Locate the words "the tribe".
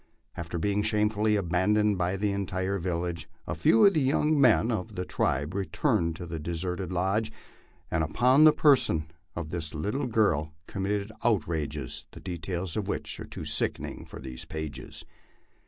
4.95-5.53